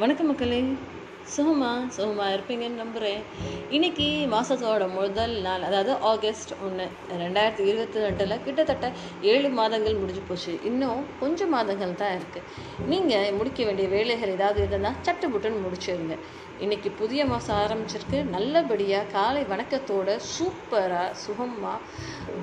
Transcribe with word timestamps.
வணக்கம் 0.00 0.28
மக்களே. 0.30 0.58
சுகமா 1.34 1.70
சுகமா 1.94 2.26
இருப்பீங்கன்னு 2.34 2.80
நம்புகிறேன் 2.82 3.22
இன்னைக்கு 3.76 4.06
மாதத்தோட 4.34 4.84
முதல் 4.98 5.34
நாள் 5.46 5.64
அதாவது 5.68 5.92
ஆகஸ்ட் 6.10 6.52
ஒன்று 6.66 6.84
ரெண்டாயிரத்தி 7.22 7.64
இருபத்தி 7.70 8.04
ரெண்டில் 8.04 8.34
கிட்டத்தட்ட 8.44 8.88
ஏழு 9.32 9.48
மாதங்கள் 9.58 9.98
முடிஞ்சு 10.02 10.22
போச்சு. 10.28 10.52
இன்னும் 10.70 11.00
கொஞ்சம் 11.22 11.52
மாதங்கள் 11.56 11.98
தான் 12.02 12.14
இருக்குது 12.18 12.46
நீங்கள் 12.92 13.34
முடிக்க 13.38 13.66
வேண்டிய 13.68 13.88
வேலைகள் 13.96 14.34
ஏதாவது 14.36 14.62
இருந்தால் 14.66 15.00
சட்டு 15.08 15.32
புட்டுன்னு 15.34 15.64
முடிச்சிருங்க. 15.66 16.16
இன்னைக்கு 16.64 16.90
புதிய 17.00 17.22
மாதம் 17.30 17.58
ஆரம்பிச்சிருக்கு. 17.64 18.18
நல்லபடியாக 18.34 19.10
காலை 19.12 19.42
வணக்கத்தோட 19.52 20.16
சூப்பராக 20.34 21.12
சுகமாக 21.24 21.84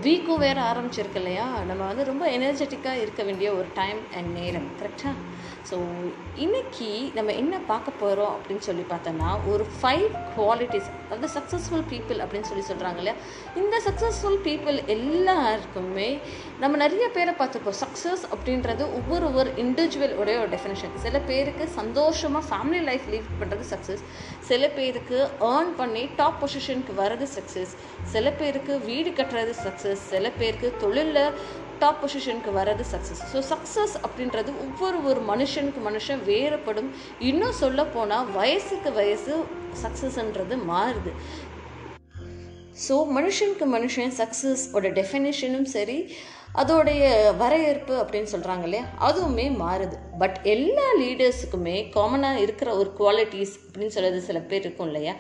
வீக்கும் 0.06 0.42
வேறு 0.44 0.62
ஆரம்பிச்சிருக்கு 0.70 1.20
இல்லையா? 1.22 1.48
நம்ம 1.70 1.82
வந்து 1.90 2.04
ரொம்ப 2.12 2.26
எனர்ஜெட்டிக்காக 2.38 3.02
இருக்க 3.04 3.24
வேண்டிய 3.30 3.50
ஒரு 3.60 3.68
டைம் 3.82 4.00
அண்ட் 4.18 4.32
நேரம். 4.40 4.70
கரெக்டாக 4.82 5.16
ஸோ 5.70 5.78
இன்னைக்கு 6.44 6.88
நம்ம 7.18 7.34
என்ன 7.42 7.56
பார்க்க 7.70 7.92
போகிறோம் 8.02 8.34
அப்படின்னு 8.36 8.64
சொல்லி 8.68 8.84
பார்த்தோன்னா 8.92 9.30
ஒரு 9.52 9.64
ஃபைவ் 9.78 10.06
குவாலிட்டிஸ் 10.36 10.90
அதாவது 11.06 11.30
சக்ஸஸ்ஃபுல் 11.38 11.86
பீப்புள் 11.94 12.20
அப்படின்னு 12.24 12.50
சொல்லி 12.50 12.66
சொல்கிறாங்க 12.68 13.00
இல்லையா? 13.02 13.16
இந்த 13.62 13.76
சக்ஸஸ்ஃபுல் 13.88 14.38
பீப்புள் 14.48 14.78
எல்லாருக்குமே 14.96 16.10
நம்ம 16.64 16.74
நிறைய 16.84 17.08
பேரை 17.16 17.34
பார்த்துருப்போம் 17.40 17.80
சக்ஸஸ் 17.84 18.26
அப்படின்றது 18.36 18.84
ஒவ்வொரு 19.00 19.26
ஒவ்வொரு 19.30 19.52
இண்டிவிஜுவல் 19.64 20.16
உடைய 20.22 20.38
ஒரு 20.44 20.52
டெஃபினேஷன் 20.56 20.96
சில 21.06 21.20
பேருக்கு 21.32 21.68
சந்தோஷமாக 21.80 22.46
ஃபேமிலி 22.52 22.84
லைஃப் 22.92 23.10
லீவ் 23.16 23.34
பண்ணுறது 23.42 23.66
சக்ஸஸ் 23.74 24.05
சில 24.48 24.68
பேருக்கு 24.70 25.20
ஏர்ன் 25.40 25.72
பண்ணி 25.78 26.10
டாப் 26.16 26.40
பொசிஷனுக்கு 26.42 26.94
வர்றது 26.98 27.28
சக்ஸஸ் 27.36 27.74
சில 28.04 28.32
பேருக்கு 28.32 28.80
வீடு 28.80 29.10
கட்டுறது 29.10 29.54
சக்ஸஸ் 29.66 30.04
சில 30.12 30.30
பேருக்கு 30.30 30.74
தொழிலில் 30.80 31.32
டாப் 31.80 32.06
பொசிஷனுக்கு 32.06 32.52
வர்றது 32.58 32.84
சக்ஸஸ் 32.92 33.24
ஸோ 33.34 33.40
சக்ஸஸ் 33.52 33.96
அப்படின்றது 34.06 34.52
ஒவ்வொரு 34.66 34.98
ஒரு 35.04 35.22
மனுஷனுக்கு 35.32 35.82
மனுஷன் 35.88 36.22
வேறுபடும். 36.26 36.90
இன்னும் 37.20 37.58
சொல்ல 37.62 37.86
போனால் 37.86 38.32
வயசுக்கு 38.32 38.92
வயசு 38.94 39.34
சக்ஸஸ்ன்றது 39.84 40.58
மாறுது. 40.72 41.14
ஸோ 42.88 42.96
மனுஷனுக்கு 43.18 43.66
மனுஷன் 43.76 44.16
சக்ஸஸோட 44.22 44.88
டெஃபினேஷனும் 45.00 45.68
சரி 45.76 45.98
அதோடைய 46.58 47.04
வரவேற்பு 47.38 47.94
அப்படின்னு 47.96 48.30
சொல்கிறாங்க 48.32 48.64
இல்லையா? 48.64 48.86
அதுவுமே 49.02 49.46
மாறுது. 49.58 49.96
பட் 50.18 50.38
எல்லா 50.46 50.86
லீடர்ஸுக்குமே 51.00 51.92
காமனாக 51.92 52.40
இருக்கிற 52.40 52.76
ஒரு 52.76 52.92
குவாலிட்டிஸ் 52.98 53.56
அப்படின்னு 53.62 53.88
சொல்கிறது 53.88 54.22
சில 54.22 54.40
பேர் 54.40 54.62
இருக்கும் 54.62 54.88
இல்லையா? 54.88 55.14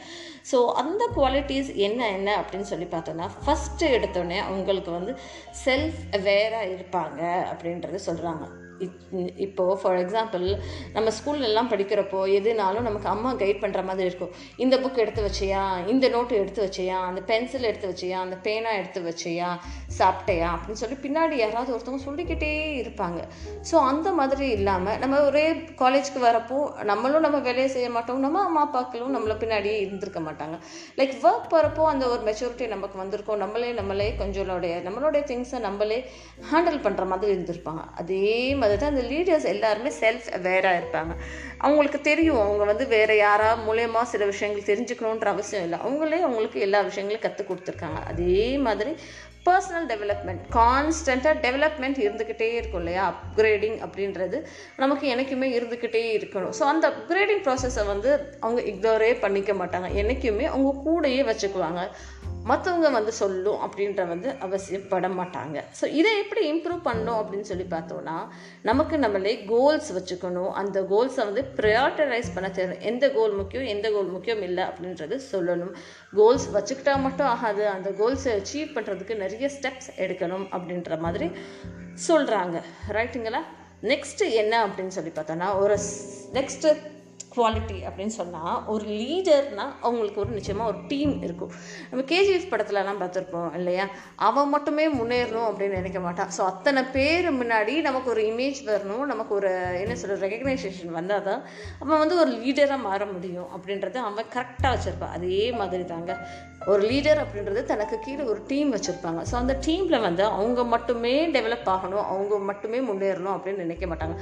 ஸோ 0.52 0.58
அந்த 0.74 1.04
குவாலிட்டிஸ் 1.16 1.76
என்ன 1.78 2.08
என்ன 2.10 2.30
அப்படின்னு 2.42 2.70
சொல்லி 2.72 2.86
பார்த்தோன்னா 2.86 3.30
ஃபஸ்ட்டு 3.46 3.92
எடுத்தோடனே 3.98 4.40
அவங்களுக்கு 4.42 4.92
வந்து 4.92 5.14
செல்ஃப் 5.66 6.00
அவேராக 6.14 6.72
இருப்பாங்க 6.72 7.22
அப்படின்றது 7.52 8.00
சொல்கிறாங்க 8.08 8.46
இப்போது 9.36 9.82
ஃபார் 9.82 9.98
எக்ஸாம்பிள் 9.98 10.60
நம்ம 10.94 11.10
ஸ்கூல்லலாம் 11.10 11.70
படிக்கிறப்போ 11.72 12.20
எதுனாலும் 12.38 12.82
நமக்கு 12.82 13.10
அம்மா 13.10 13.34
கைட் 13.34 13.62
பண்ணுற 13.62 13.84
மாதிரி 13.84 14.08
இருக்கும். 14.08 14.32
இந்த 14.58 14.78
புக் 14.78 14.98
எடுத்து 14.98 15.30
வச்சியா? 15.30 15.88
இந்த 15.88 16.10
நோட்டு 16.10 16.36
எடுத்து 16.36 16.66
வச்சியா? 16.66 16.98
அந்த 17.10 17.22
பென்சில் 17.22 17.64
எடுத்து 17.64 17.90
வச்சியா? 17.90 18.12
அந்த 18.12 18.36
பேனா 18.36 18.72
எடுத்து 18.72 19.02
வச்சியா? 19.02 19.58
சாப்பிட்டையா? 20.00 20.50
அப்படின்னு 20.56 20.82
சொல்லி 20.84 20.96
பின்னாடி 20.96 21.32
யாராவது 21.32 21.78
ஒருத்தவங்க 21.78 22.04
சொல்லிக்கிட்டே 22.04 22.52
இருப்பாங்க. 22.82 23.20
ஸோ 23.72 23.76
அந்த 23.76 24.12
மாதிரி 24.12 24.50
இல்லாமல் 24.50 24.98
நம்ம 24.98 25.22
ஒரே 25.22 25.52
காலேஜ்க்கு 25.52 26.22
வரப்போ 26.22 26.84
நம்மளும் 26.84 27.22
நம்ம 27.22 27.38
வேலையை 27.40 27.68
செய்ய 27.68 27.90
மாட்டோம். 27.90 28.20
நம்ம 28.20 28.44
அம்மா 28.44 28.64
அப்பாக்களும் 28.66 29.16
நம்மளை 29.16 29.38
பின்னாடியே 29.44 29.80
இருந்திருக்க 29.80 30.20
மாட்டாங்க. 30.20 30.58
லைக் 30.98 31.16
ஒர்க் 31.24 31.52
போகிறப்போ 31.52 31.84
அந்த 31.84 32.08
ஒரு 32.08 32.22
மெச்சூரிட்டி 32.22 32.68
நமக்கு 32.68 33.04
வந்திருக்கோம். 33.04 33.38
நம்மளே 33.38 33.72
நம்மளே 33.72 34.16
கொஞ்சம் 34.16 34.44
நம்மளுடைய 34.46 35.24
திங்ஸை 35.32 35.60
நம்மளே 35.60 36.10
ஹேண்டில் 36.52 36.80
பண்ணுற 36.86 37.08
மாதிரி 37.08 37.34
இருந்திருப்பாங்க. 37.36 37.84
அதே 37.96 38.56
மாதிரி 38.56 38.65
தான் 38.74 38.94
அந்த 38.96 39.02
லீடர்ஸ் 39.02 39.46
எல்லாருமே 39.46 39.92
செல்ஃப் 40.00 40.28
அவேராக 40.34 40.82
இருப்பாங்க. 40.82 41.14
அவங்களுக்கு 41.58 42.02
தெரியும். 42.02 42.42
அவங்க 42.42 42.64
வந்து 42.64 42.88
வேறு 42.88 43.18
யாரா 43.18 43.58
மூலயமா 43.68 44.02
சில 44.04 44.26
விஷயங்கள் 44.26 44.70
தெரிஞ்சுக்கணுன்ற 44.72 45.26
அவசியம் 45.26 45.64
இல்லை. 45.64 45.80
அவங்களே 45.80 46.20
அவங்களுக்கு 46.22 46.60
எல்லா 46.60 46.82
விஷயங்களையும் 46.82 47.26
கற்றுக் 47.26 47.52
கொடுத்துருக்காங்க. 47.52 48.02
அதே 48.06 48.58
மாதிரி 48.58 48.96
பர்சனல் 49.46 49.88
டெவலப்மெண்ட் 49.88 50.44
கான்ஸ்டண்ட்டாக 50.50 51.42
டெவலப்மெண்ட் 51.42 51.98
இருந்துக்கிட்டே 51.98 52.54
இருக்கும் 52.54 52.80
இல்லையா? 52.80 53.14
அப்கிரேடிங் 53.14 53.78
அப்படின்றது 53.86 54.46
நமக்கு 54.78 55.16
எனக்குமே 55.16 55.50
இருந்துக்கிட்டே 55.60 56.18
இருக்கணும். 56.18 56.54
ஸோ 56.60 56.64
அந்த 56.64 56.90
அப்கிரேடிங் 56.90 57.44
ப்ராசஸை 57.44 57.86
வந்து 57.86 58.38
அவங்க 58.40 58.62
இக்னோரே 58.62 59.20
பண்ணிக்க 59.20 59.54
மாட்டாங்க. 59.54 59.94
என்றைக்குமே 59.94 60.46
அவங்க 60.46 60.72
கூடயே 60.86 61.22
வச்சுக்குவாங்க. 61.24 61.90
மற்றவங்க 62.50 62.90
வந்து 62.92 63.12
சொல்லும் 63.12 63.62
அப்படின்ற 63.66 64.02
வந்து 64.08 64.30
அவசியப்பட 64.46 65.08
மாட்டாங்க 65.20 65.58
ஸோ 65.80 65.86
இதை 66.00 66.12
எப்படி 66.24 66.42
இம்ப்ரூவ் 66.54 66.82
பண்ணணும் 66.88 67.20
அப்படின்னு 67.22 67.48
சொல்லி 67.52 67.66
பார்த்தோன்னா 67.70 68.18
நமக்கு 68.62 68.96
நம்மளே 68.98 69.34
கோல்ஸ் 69.44 69.90
வச்சுக்கணும். 69.98 70.52
அந்த 70.62 70.82
கோல்ஸை 70.92 71.24
வந்து 71.30 71.44
ப்ரையாரிட்டரைஸ் 71.58 72.34
பண்ண 72.36 72.50
தெரியும் 72.50 72.86
எந்த 72.92 73.12
கோல் 73.12 73.34
முக்கியம் 73.34 73.68
எந்த 73.76 73.90
கோல் 73.92 74.14
முக்கியம் 74.16 74.42
இல்லை 74.42 74.64
அப்படின்றது 74.64 75.18
சொல்லணும். 75.32 75.74
கோல்ஸ் 76.16 76.48
வச்சுக்கிட்டா 76.58 76.96
மட்டும் 77.02 77.28
ஆகாது. 77.28 77.68
அந்த 77.68 77.92
கோல்ஸை 78.00 78.34
அச்சீவ் 78.40 78.76
பண்ணுறதுக்கு 78.78 79.16
நிறைய 79.24 79.50
ஸ்டெப்ஸ் 79.58 79.92
எடுக்கணும் 79.98 80.48
அப்படின்ற 80.52 81.00
மாதிரி 81.00 81.30
சொல்கிறாங்க 82.08 82.58
ரைட்டுங்களா 82.98 83.42
நெக்ஸ்ட்டு 83.92 84.26
என்ன 84.42 84.54
அப்படின்னு 84.68 84.96
சொல்லி 84.98 85.12
பார்த்தோன்னா 85.16 85.48
ஒரு 85.64 85.78
நெக்ஸ்ட்டு 86.34 86.70
குவாலிட்டி 87.36 87.78
அப்படின்னு 87.88 88.16
சொன்னால் 88.20 88.58
ஒரு 88.74 88.86
லீடர்னால் 89.02 89.74
அவங்களுக்கு 89.86 90.22
ஒரு 90.24 90.32
நிச்சயமாக 90.38 90.72
ஒரு 90.72 90.80
டீம் 90.92 91.14
இருக்கும். 91.28 91.52
நம்ம 91.90 92.06
கேஜிஎஃப் 92.12 92.50
படத்துலலாம் 92.54 93.02
பார்த்துருப்போம் 93.04 93.50
இல்லையா? 93.60 93.86
அவன் 94.30 94.52
மட்டுமே 94.56 94.88
முன்னேறணும் 95.00 95.48
அப்படின்னு 95.50 95.80
நினைக்க 95.82 96.00
மாட்டான். 96.08 96.32
ஸோ 96.38 96.42
அத்தனை 96.52 96.84
பேர் 96.96 97.30
முன்னாடி 97.42 97.76
நமக்கு 97.90 98.10
ஒரு 98.16 98.24
இமேஜ் 98.32 98.62
வரணும். 98.72 99.06
நமக்கு 99.14 99.34
ஒரு 99.40 99.52
என்ன 99.84 99.96
சொல்கிற 100.02 100.20
ரெகக்னைசேஷன் 100.26 100.98
வந்தால் 101.00 101.26
தான் 101.30 101.42
அவன் 101.84 102.02
வந்து 102.04 102.18
ஒரு 102.24 102.34
லீடராக 102.42 102.82
மாற 102.88 103.02
முடியும் 103.14 103.50
அப்படின்றத 103.56 104.04
அவன் 104.10 104.34
கரெக்டாக 104.36 104.74
வச்சுருப்பான். 104.76 105.16
அதே 105.20 105.44
மாதிரி 105.62 105.86
தாங்க 105.94 106.14
ஒரு 106.72 106.82
லீடர் 106.90 107.20
அப்படின்றது 107.24 107.62
தனக்கு 107.72 107.96
கீழே 108.06 108.24
ஒரு 108.32 108.40
டீம் 108.52 108.70
வச்சுருப்பாங்க. 108.76 109.22
ஸோ 109.30 109.36
அந்த 109.42 109.54
டீமில் 109.66 110.04
வந்து 110.06 110.24
அவங்க 110.38 110.62
மட்டுமே 110.74 111.14
டெவலப் 111.36 111.68
ஆகணும். 111.74 112.06
அவங்க 112.14 112.36
மட்டுமே 112.50 112.80
முன்னேறணும் 112.88 113.36
அப்படின்னு 113.36 113.64
நினைக்க 113.66 113.86
மாட்டாங்க. 113.92 114.16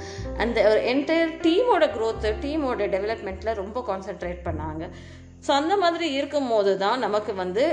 அந்த 0.44 0.58
என்டையர் 0.92 1.32
டீமோட 1.46 1.84
க்ரோத்து 1.96 2.30
டீமோட 2.44 2.88
டெவலப்மெண்ட்டில் 3.04 3.54
ரொம்ப 3.54 3.80
கான்சென்ட்ரேட் 3.88 4.46
பண்ணாங்க. 4.46 4.84
ஸோ 5.46 5.50
அந்த 5.52 5.76
மாதிரி 5.76 6.12
இருக்கும் 6.12 6.48
போது 6.48 6.78
தான் 6.78 6.98
நமக்கு 6.98 7.34
வந்து 7.34 7.64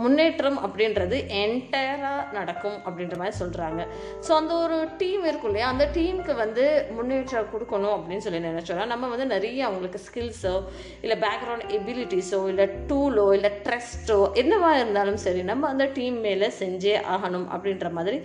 முன்னேற்றம் 0.00 0.58
அப்படின்றது 0.66 1.16
என்டையராக 1.40 2.32
நடக்கும் 2.32 2.76
அப்படின்ற 2.86 3.16
மாதிரி 3.16 3.36
சொல்கிறாங்க 3.38 3.80
ஸோ 4.26 4.30
அந்த 4.32 4.54
ஒரு 4.54 4.88
டீம் 4.98 5.24
இருக்கும் 5.24 5.50
இல்லையா? 5.50 5.68
அந்த 5.68 5.84
டீமுக்கு 5.94 6.34
வந்து 6.34 6.64
முன்னேற்றம் 6.90 7.50
கொடுக்கணும் 7.52 7.94
அப்படின்னு 7.96 8.18
சொல்லி 8.18 8.40
நினச்சோன்னா 8.40 8.86
நம்ம 8.86 9.08
வந்து 9.08 9.26
நிறைய 9.26 9.64
அவங்களுக்கு 9.66 10.00
ஸ்கில்ஸோ 10.06 10.54
இல்லை 11.02 11.18
பேக்ரவுண்ட் 11.18 11.66
எபிலிட்டிஸோ 11.78 12.48
இல்லை 12.48 12.66
டூலோ 12.86 13.34
இல்லை 13.34 13.50
ட்ரஸ்ட்டோ 13.68 14.18
என்னவா 14.34 14.72
இருந்தாலும் 14.76 15.16
சரி 15.16 15.42
நம்ம 15.42 15.68
அந்த 15.68 15.86
டீம் 15.94 16.20
மேலே 16.20 16.50
செஞ்சே 16.60 16.96
ஆகணும் 17.16 17.48
அப்படின்ற 17.48 17.90
மாதிரி 17.90 18.20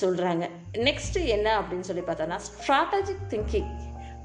சொல்கிறாங்க 0.00 0.44
நெக்ஸ்ட்டு 0.84 1.26
என்ன 1.28 1.60
அப்படின்னு 1.60 1.80
சொல்லி 1.80 2.02
பார்த்தோன்னா 2.02 2.40
ஸ்ட்ராட்டஜிக் 2.48 3.26
திங்கிங் 3.30 3.70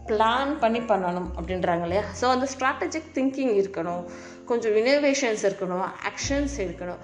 பிளான் 0.09 0.51
பண்ணி 0.59 0.79
பண்ணணும் 0.79 1.29
அப்படின்றாங்க 1.37 1.85
இல்லையா? 1.87 2.03
ஸோ 2.21 2.25
அந்த 2.35 2.47
ஸ்ட்ராட்டஜிக் 2.55 3.09
திங்கிங் 3.17 3.55
இருக்கணும். 3.61 4.03
கொஞ்சம் 4.51 4.75
இனோவேஷன்ஸ் 4.75 5.43
இருக்கணும் 5.49 5.87
ஆக்ஷன்ஸ் 6.09 6.57
இருக்கணும். 6.65 7.01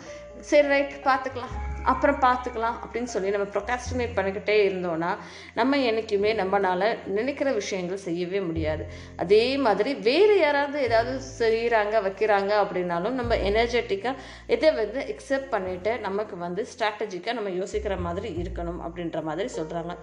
சரி 0.49 0.67
ரைட் 0.67 0.95
பார்த்துக்கலாம். 1.05 1.53
அப்புறம் 1.91 2.17
பார்த்துக்கலாம் 2.23 2.77
அப்படின்னு 2.83 3.09
சொல்லி 3.13 3.29
நம்ம 3.29 3.47
ப்ரொகாஸ்டினேட் 3.55 4.15
பண்ணிக்கிட்டே 4.17 4.55
இருந்தோன்னா 4.67 5.09
நம்ம 5.53 5.77
என்றைக்குமே 5.77 6.31
நம்மளால் 6.33 6.85
நினைக்கிற 7.17 7.49
விஷயங்கள் 7.51 8.03
செய்யவே 8.05 8.39
முடியாது. 8.39 8.83
அதே 9.15 9.43
மாதிரி 9.57 9.93
வேறு 10.09 10.35
யாராவது 10.39 10.79
ஏதாவது 10.87 11.13
செய்கிறாங்க 11.39 12.01
வைக்கிறாங்க 12.07 12.51
அப்படின்னாலும் 12.63 13.17
நம்ம 13.19 13.35
எனர்ஜெட்டிக்காக 13.51 14.21
இதை 14.47 14.71
வந்து 14.81 15.01
எக்ஸெப்ட் 15.15 15.53
பண்ணிவிட்டு 15.55 15.93
நமக்கு 15.99 16.37
வந்து 16.37 16.63
ஸ்ட்ராட்டஜிக்காக 16.73 17.37
நம்ம 17.39 17.53
யோசிக்கிற 17.61 17.97
மாதிரி 18.07 18.31
இருக்கணும் 18.43 18.81
அப்படின்ற 18.87 19.21
மாதிரி 19.29 19.49
சொல்கிறாங்க 19.59 19.95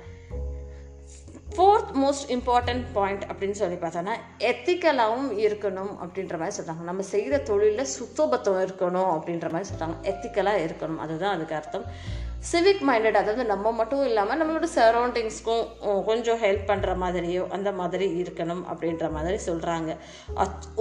ஃபோர்த் 1.57 1.93
மோஸ்ட் 2.03 2.29
இம்பார்ட்டண்ட் 2.29 2.85
பாயிண்ட் 2.93 3.25
அப்படின்னு 3.25 3.51
சொல்லி 3.51 3.77
பார்த்தோன்னா 3.77 4.15
எத்திக்கலாகவும் 4.39 5.31
இருக்கணும் 5.47 5.93
அப்படின்ற 6.05 6.39
மாதிரி 6.39 6.57
சொல்கிறாங்க 6.57 6.83
நம்ம 6.83 7.03
செய்கிற 7.03 7.39
தொழிலில் 7.39 7.93
சுத்தபத்தம் 8.01 8.61
இருக்கணும் 8.63 9.11
அப்படின்ற 9.17 9.51
மாதிரி 9.51 9.71
சொல்கிறாங்க 9.71 9.97
எத்திக்கலாக 10.03 10.65
இருக்கணும். 10.67 10.97
அதுதான் 10.97 11.35
அதுக்கு 11.35 11.55
அர்த்தம். 11.55 11.85
சிவிக் 12.51 12.81
மைண்டட் 12.89 13.19
அதாவது 13.19 13.45
நம்ம 13.45 13.71
மட்டும் 13.71 14.05
இல்லாமல் 14.07 14.39
நம்மளோட 14.41 14.67
சரௌண்டிங்ஸ்க்கும் 14.77 15.63
கொஞ்சம் 16.09 16.41
ஹெல்ப் 16.45 16.65
பண்ணுற 16.71 16.93
மாதிரியோ 17.03 17.43
அந்த 17.57 17.73
மாதிரி 17.73 18.07
இருக்கணும் 18.23 18.63
அப்படின்ற 18.73 19.11
மாதிரி 19.11 19.39
சொல்கிறாங்க 19.47 19.91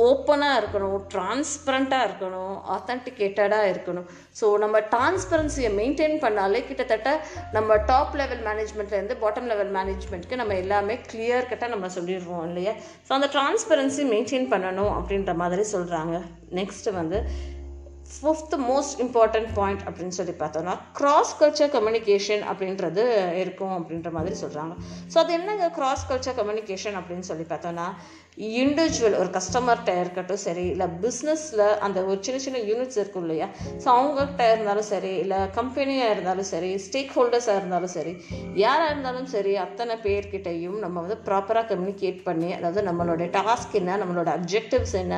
ஓப்பனாக 0.08 0.60
இருக்கணும் 0.62 0.98
டிரான்ஸ்பரண்ட்டாக 1.14 2.08
இருக்கணும் 2.08 2.56
ஆத்தன்டிகேட்டடாக 2.76 3.70
இருக்கணும். 3.74 4.08
ஸோ 4.40 4.58
நம்ம 4.58 4.80
டிரான்ஸ்பரன்சியை 4.94 5.72
மெயின்டைன் 5.80 6.18
பண்ணாலே 6.26 6.62
கிட்டத்தட்ட 6.68 7.14
நம்ம 7.52 7.78
டாப் 7.92 8.18
லெவல் 8.22 8.44
மேனேஜ்மெண்ட்லேருந்து 8.50 9.20
பாட்டம் 9.24 9.50
லெவல் 9.54 9.74
மேனேஜ்மெண்ட்க்கு 9.78 10.42
நம்ம 10.44 10.60
எல்லாமே 10.64 10.98
கிளியர் 11.12 11.50
கட்டாக 11.52 11.74
நம்ம 11.76 11.90
சொல்லிடுவோம் 11.98 12.46
இல்லையா? 12.50 12.76
ஸோ 13.08 13.14
அந்த 13.20 13.30
டிரான்ஸ்பரன்சி 13.38 14.06
மெயின்டைன் 14.14 14.52
பண்ணணும் 14.56 14.94
அப்படின்ற 15.00 15.34
மாதிரி 15.44 15.66
சொல்கிறாங்க 15.76 16.16
நெக்ஸ்ட்டு 16.60 17.00
வந்து 17.02 17.20
ஃபிஃப்த் 18.14 18.56
மோஸ்ட் 18.66 18.96
இம்பார்ட்டன்ட் 19.02 19.52
பாயிண்ட் 19.54 19.84
அப்படின்னு 19.88 20.18
சொல்லி 20.18 20.36
பார்த்தோம்னா 20.40 20.76
கிராஸ் 20.94 21.34
கல்ச்சர் 21.40 21.74
கம்யூனிகேஷன் 21.74 22.44
அப்படின்றது 22.52 23.04
இருக்கும் 23.42 23.76
அப்படின்ற 23.78 24.12
மாதிரி 24.12 24.36
சொல்கிறாங்க 24.42 24.74
ஸோ 25.12 25.18
அது 25.18 25.34
என்னங்க 25.34 25.70
கிராஸ் 25.72 26.10
கல்ச்சர் 26.10 26.40
கம்யூனிகேஷன் 26.40 27.00
அப்படின்னு 27.00 27.28
சொல்லி 27.30 27.46
பார்த்தோம்னா 27.46 27.88
இண்டிவிஜுவல் 28.58 29.18
ஒரு 29.18 29.30
கஸ்டமர்கிட்ட 29.30 29.92
இருக்கட்டும் 30.00 30.42
சரி 30.44 30.64
இல்லை 30.66 30.88
பிஸ்னஸில் 31.02 31.64
அந்த 31.80 32.00
ஒரு 32.04 32.18
சின்ன 32.22 32.40
சின்ன 32.40 32.60
யூனிட்ஸ் 32.62 32.98
இருக்கும் 32.98 33.24
இல்லையா? 33.24 33.48
ஸோ 33.76 33.88
அவங்ககிட்ட 33.96 34.44
இருந்தாலும் 34.52 34.88
சரி 34.90 35.12
இல்லை 35.16 35.40
கம்பெனியாக 35.52 36.14
இருந்தாலும் 36.14 36.50
சரி 36.52 36.70
ஸ்டேக் 36.78 37.14
ஹோல்டர்ஸாக 37.16 37.58
இருந்தாலும் 37.58 37.94
சரி 37.94 38.14
யாராக 38.56 38.90
இருந்தாலும் 38.90 39.28
சரி 39.28 39.54
அத்தனை 39.58 39.96
பேர்கிட்டையும் 40.06 40.80
நம்ம 40.80 41.02
வந்து 41.02 41.18
ப்ராப்பராக 41.28 41.70
கம்யூனிகேட் 41.72 42.22
பண்ணி 42.24 42.52
அதாவது 42.54 42.82
நம்மளோட 42.82 43.28
டாஸ்க் 43.38 43.76
என்ன 43.76 43.98
நம்மளோட 43.98 44.30
அப்ஜெக்டிவ்ஸ் 44.38 44.98
என்ன 45.00 45.18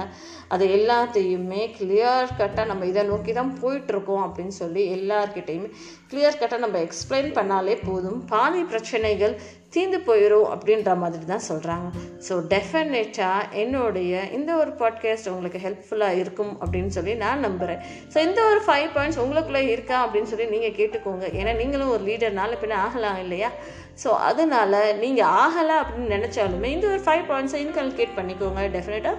அது 0.50 0.66
எல்லாத்தையுமே 0.78 1.62
கிளியர் 1.78 2.36
கட்டாக 2.38 2.68
நம்ம 2.68 2.82
இதை 2.91 3.03
நோக்கி 3.12 3.33
தான் 3.39 3.51
போயிட்டுருக்கோம் 3.62 4.24
அப்படின்னு 4.25 4.56
சொல்லி 4.62 4.83
எல்லார்கிட்டையுமே 4.97 5.69
கிளியர் 6.12 6.39
கட்டாக 6.39 6.63
நம்ம 6.63 6.80
எக்ஸ்பிளைன் 6.88 7.30
பண்ணாலே 7.38 7.75
போதும். 7.88 8.19
பாதி 8.31 8.63
பிரச்சனைகள் 8.71 9.35
தீர்ந்து 9.75 10.00
போயிடும் 10.07 10.50
அப்படின்ற 10.53 10.91
மாதிரி 11.03 11.25
தான் 11.25 11.45
சொல்கிறாங்க 11.50 11.88
ஸோ 12.25 12.33
டெஃபினட்டாக 12.51 13.47
என்னுடைய 13.62 14.21
இந்த 14.38 14.51
ஒரு 14.62 14.71
பாட்காஸ்ட் 14.81 15.30
உங்களுக்கு 15.31 15.59
ஹெல்ப்ஃபுல்லாக 15.65 16.19
இருக்கும் 16.24 16.51
அப்படின்னு 16.63 16.91
சொல்லி 16.97 17.13
நான் 17.24 17.45
நம்புகிறேன் 17.47 17.81
ஸோ 18.13 18.18
இந்த 18.27 18.39
ஒரு 18.51 18.62
ஃபைவ் 18.68 18.89
பாயிண்ட்ஸ் 18.95 19.21
உங்களுக்குள்ளே 19.24 19.63
இருக்கா 19.75 19.97
அப்படின்னு 20.06 20.31
சொல்லி 20.31 20.47
நீங்கள் 20.56 20.75
கேட்டுக்கோங்க. 20.80 21.25
ஏன்னா 21.39 21.53
நீங்களும் 21.62 21.94
ஒரு 21.95 22.03
லீடர் 22.09 22.38
நாளை 22.39 22.57
பின்ன 22.63 22.77
ஆகலாம் 22.88 23.21
இல்லையா? 23.24 23.50
ஸோ 24.03 24.12
அதனால் 24.30 24.77
நீங்கள் 25.03 25.31
ஆகலை 25.44 25.77
அப்படின்னு 25.81 26.13
நினச்சாலுமே 26.18 26.69
இந்த 26.75 26.88
ஒரு 26.88 27.01
ஃபைவ் 27.07 27.25
பாயிண்ட்ஸை 27.31 27.62
இன்கல்கேட் 27.65 28.18
பண்ணிக்கோங்க. 28.19 28.62
டெஃபினட்டாக 28.75 29.18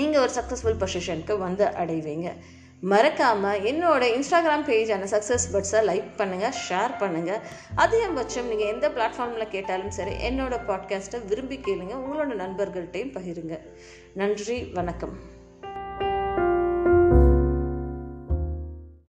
நீங்கள் 0.00 0.22
ஒரு 0.24 0.32
சக்ஸஸ்ஃபுல் 0.38 0.80
பொசிஷனுக்கு 0.82 1.34
வந்து 1.46 1.64
அடைவீங்க. 1.82 2.28
மறக்காமல் 2.84 3.60
என்னோட 3.60 4.02
இன்ஸ்டாகிராம் 4.14 4.64
பேஜான 4.68 5.04
சக்ஸஸ் 5.04 5.46
பட்ஸை 5.52 5.80
லைக் 5.88 6.08
பண்ணுங்கள் 6.16 6.52
ஷேர் 6.68 6.94
பண்ணுங்கள் 7.00 7.40
அதிகபட்சம் 7.76 8.48
நீங்கள் 8.48 8.66
எந்த 8.66 8.88
பிளாட்ஃபார்மில் 8.88 9.48
கேட்டாலும் 9.48 9.90
சரி 9.90 10.10
என்னோட 10.10 10.58
பாட்காஸ்ட்டை 10.66 11.26
விரும்பி 11.26 11.56
கேளுங்க 11.56 11.94
உங்களோட 11.94 12.32
நண்பர்கள்ட்டையும் 12.32 13.14
பகிருங்க. 13.18 13.58
நன்றி 14.14 14.64
வணக்கம். 14.64 15.31